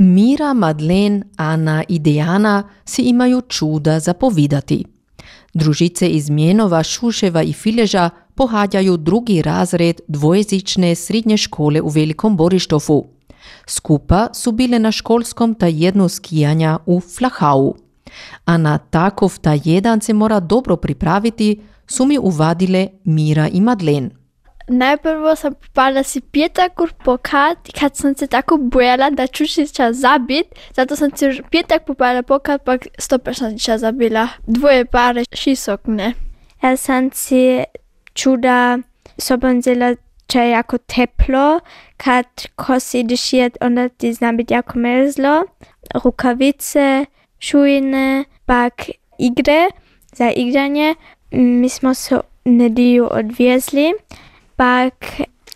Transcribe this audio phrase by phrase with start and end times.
[0.00, 4.84] Mira, Madlen, Ana i Dejana si imaju čuda zapovidati.
[5.54, 13.04] Družice iz Mjenova, Šuševa i Fileža pohađaju drugi razred dvojezične srednje škole u Velikom Borištofu.
[13.66, 17.74] Skupa su bile na školskom tajednu skijanja u Flahau.
[18.44, 24.17] A na takov tajedan se mora dobro pripraviti, su mi uvadile Mira i Madlen.
[24.68, 29.64] Najprvo sam popala si petak u pokat, kad sam se tako bojala da ću se
[29.92, 34.28] zabit, zato sam si petak popala pokat, pa 100% će zabila.
[34.46, 36.12] Dvoje pare šisokne.
[36.62, 37.64] Ja sam si
[38.14, 38.78] čuda
[39.18, 39.94] sobom zela
[40.28, 41.60] če je jako teplo,
[41.96, 45.44] kad ko si ideš jet, onda ti zna biti jako mrzlo.
[46.04, 47.06] Rukavice,
[47.40, 49.68] šujne, pak igre
[50.12, 50.94] za igranje.
[51.30, 53.92] Mi smo se nediju odvezli,
[54.58, 54.94] pak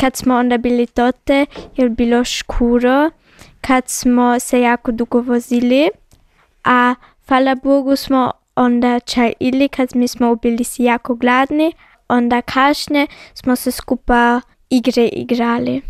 [0.00, 3.10] kad smo onda bili tote, je bilo škuro,
[3.60, 5.88] kad smo se jako dugo vozili,
[6.64, 6.94] a
[7.28, 11.72] hvala Bogu smo onda čajili, kad mi smo bili si jako gladni,
[12.08, 14.40] onda kašne smo se skupa
[14.70, 15.80] igre igrali.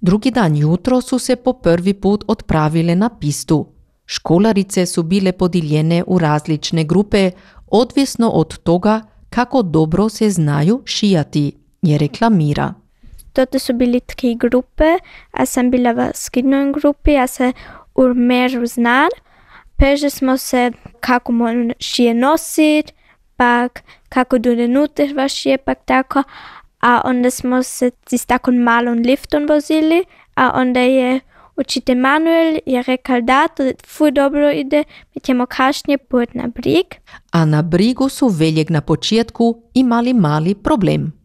[0.00, 3.66] Drugi dan jutro su se po prvi put odpravile na pistu.
[4.06, 7.30] Školarice su bile podijeljene u različne grupe,
[7.66, 12.74] odvisno od toga kako dobro se znaju šijati, je rekla Mira.
[13.32, 14.96] Toto su bili tri grupe,
[15.30, 17.52] a sam bila v skidnoj grupi, a se
[17.94, 19.10] urmeru znar.
[19.76, 22.92] Peže smo se kako možemo šije nosit,
[23.36, 26.22] pak kako do nuter vaš je, pak tako,
[26.80, 31.20] a onda smo se s takon malom liftom vozili, a onda je
[31.56, 36.86] učitelj Manuel je rekao da to fuj dobro ide, mi ćemo kašnje put na brig.
[37.30, 41.21] A na brigu su veljeg na početku imali mali problem.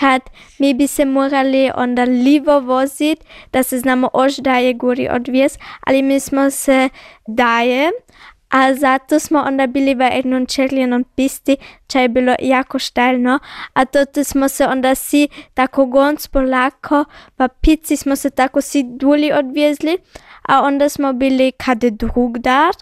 [0.00, 0.22] Kad
[0.58, 6.02] mi bi se morali onda livo vozit, da se znamo ož daje gori odvijes, ali
[6.02, 6.88] mi smo se
[7.26, 7.90] daje,
[8.48, 13.38] a zato smo onda bili v jednom čerljenom pisti, če je bilo jako štelno,
[13.72, 17.04] a toto smo se onda si tako gonc polako,
[17.38, 19.98] v pici smo se tako si duli odvezli,
[20.42, 22.74] a onda smo bili kade drug dar,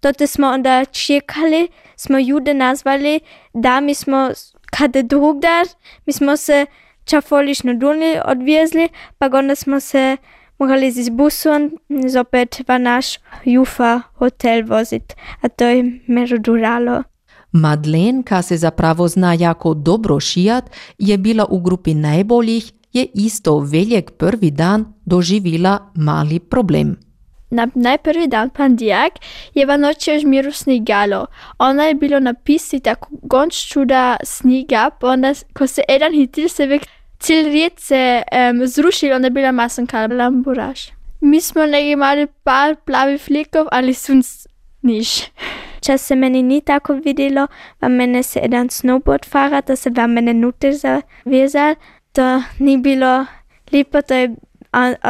[0.00, 3.20] toto smo onda čekali, smo jude nazvali,
[3.54, 4.30] da mi smo
[4.78, 5.66] kade drug dar,
[6.06, 6.66] mi smo se
[7.04, 10.16] čafolično duli odvezli, pa onda smo se
[10.58, 17.02] morali z busom zopet v naš Jufa hotel voziti, a to je mero duralo.
[17.52, 23.58] Madlen, ka se zapravo zna jako dobro šijat, je bila v grupi najboljih, je isto
[23.58, 26.96] veljek prvi dan doživila mali problem.
[27.50, 29.20] Na najprvi dan pandijak
[29.54, 31.26] je v noči už miru snigalo.
[31.58, 36.66] Ona je bilo napisi tako gonč čuda sniga, pa onda, ko se eden hitil se
[36.66, 36.86] vek
[37.18, 40.90] cel red se um, zrušil, onda je bila masanka lamburaž.
[41.20, 44.46] Mi smo nekaj imeli par plavih flikov ali sunc
[44.82, 45.30] niš.
[45.84, 47.46] Če se meni ni tako videlo,
[47.80, 51.76] v mene se eden snowboard fara, da se v mene nuter zavezal,
[52.12, 53.26] to ni bilo
[53.72, 54.28] lepo, to je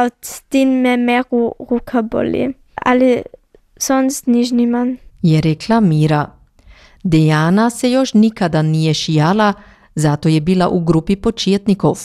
[0.05, 2.53] od tin me meru ruka boli.
[2.75, 3.21] Ali
[3.77, 4.97] sonc niž nimam.
[5.21, 6.31] Je rekla Mira.
[7.03, 9.53] Dejana se još nikada nije šijala,
[9.95, 11.99] zato je bila u grupi početnikov.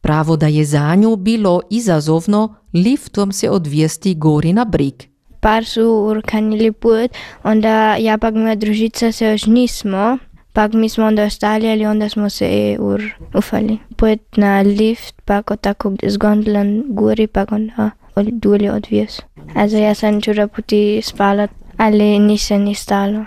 [0.00, 4.94] Pravo da je za nju bilo izazovno liftom se odvijesti gori na brig.
[5.40, 7.10] Par su urkanili put,
[7.42, 10.18] onda ja pak moja družica se još nismo,
[10.54, 13.02] pak mi smo onda ostali, ali onda smo se ur
[13.34, 13.78] ufali.
[13.96, 19.20] Put na lift, pak tako z gondolan gori, pak onda duli odvijes.
[19.54, 23.24] Also ja sam čura puti spala ali ni se ni stalo.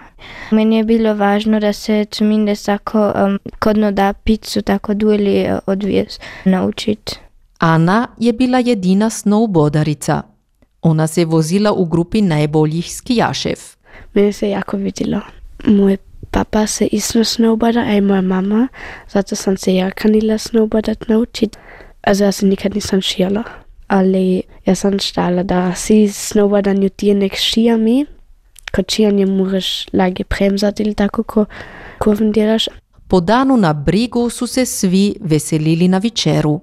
[0.51, 5.59] Meni je bilo važno da se cuminde tako um, kodno da picu tako duli uh,
[5.65, 7.19] odvijes naučit.
[7.59, 10.21] Ana je bila jedina snowboardarica.
[10.81, 13.57] Ona se vozila u grupi najboljih skijašev.
[14.13, 15.21] Meni se jako vidjelo.
[15.65, 15.97] Moj
[16.31, 18.67] papa se isto snowboarda, a i moja mama.
[19.09, 21.57] Zato sam se ja kanila snowboardat naučit.
[22.01, 23.43] Also ja se nikad nisam šijala.
[23.87, 28.05] Ali ja sam štala da si snowboardanju tijenek šijami,
[28.75, 31.45] kočijanje moraš lage premzati ili tako ko
[31.99, 32.67] kurven delaš.
[33.07, 36.61] Po danu na brigu su se svi veselili na večeru.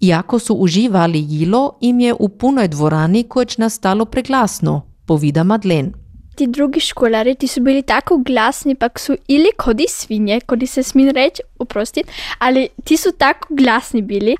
[0.00, 5.92] Iako su uživali jilo, im je u punoj dvorani koč nastalo preglasno, povida Madlen.
[6.40, 10.82] Ti drugi školari ti su bili tako glasni, pak su ili kodi svinje, kodi se
[10.82, 12.02] smije reći, uprosti,
[12.38, 14.36] ali ti su tako glasni bili.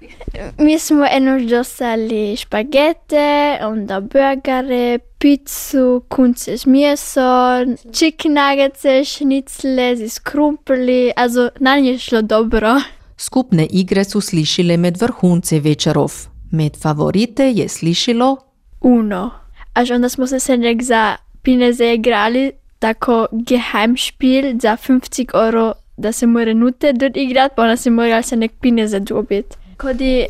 [0.59, 10.09] Mi smo eno dostali špagete, onda burgere, pizzu, kunce s mesom, chicken nuggets, šnicle z
[10.09, 12.81] skrumpli, also na nje šlo dobro.
[13.17, 16.13] Skupne igre su slišile med vrhunce večerov.
[16.51, 18.37] Med favorite je slišilo
[18.81, 19.31] Uno.
[19.75, 26.27] Až onda smo se senek za pineze igrali, tako Geheimspiel za 50 euro, da se
[26.27, 29.57] mora nute dort igrat, pa onda se mora senek pineze dobit.
[29.77, 30.27] Kodi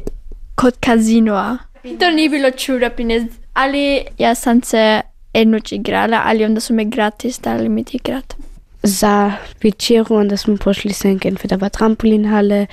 [0.54, 1.58] kod kazinoa.
[1.98, 3.22] To ni bilo čuda pinez,
[3.54, 5.00] ali ja sam se
[5.34, 8.34] enoč igrala, ali onda su me gratis dali mi igrat.
[8.82, 12.66] Za večeru onda smo pošli senke entweder v trampolinhale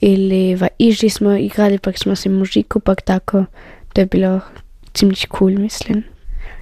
[0.00, 3.44] ili v iži smo igrali, pak smo si muziku, pak tako.
[3.92, 4.40] To je bilo
[4.98, 6.15] ziemlich cool, mislim.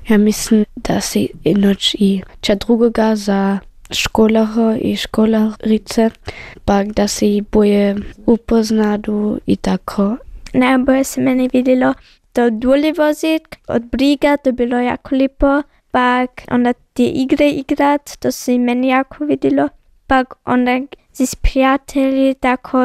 [0.08, 3.58] Ja mislim, da si enoč i ča drugega za
[3.90, 6.10] školaro i školarice,
[6.64, 7.96] pak da si boje
[8.26, 10.16] upoznadu i tako.
[10.52, 11.94] Najbolje se meni videlo
[12.34, 15.62] to dole vozit, od briga, to bilo jako lepo.
[15.90, 19.68] Pak onda te igre igrat, to se meni jako videlo.
[20.06, 20.80] Pak onda
[21.12, 22.78] z prijatelji, tako,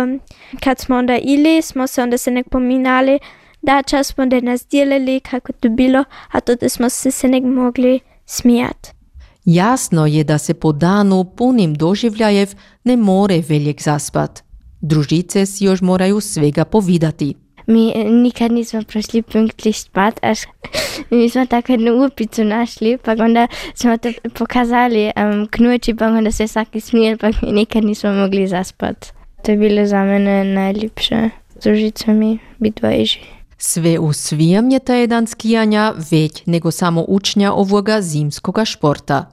[0.63, 3.19] kad smo onda ili, smo se onda se nek pominali,
[3.61, 7.27] da čas smo da nas dijelili, kako to bilo, a to da smo se se
[7.27, 8.99] nek mogli smijat.
[9.45, 12.49] Jasno je, da se po danu punim doživljajev
[12.83, 14.43] ne more veljek zaspat.
[14.81, 17.33] Družice si još moraju svega povidati.
[17.67, 20.39] Mi eh, nikad nismo prišli pünktlich spat, až
[21.11, 26.31] mi smo tako jednu upicu našli, pa onda smo to pokazali um, knuči, pa onda
[26.31, 29.13] se vsaki smijel, pa mi nikad nismo mogli zaspat.
[29.43, 33.38] To je bilo za mene najljepše z družicami biti v Iži.
[33.61, 39.31] Sve u svijem je ta jedan skijanja već nego samo učnja ovoga zimskoga športa.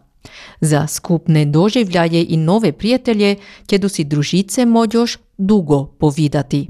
[0.60, 3.36] Za skupne doživljaje i nove prijatelje,
[3.66, 6.68] kjedu si družice mođoš dugo povidati.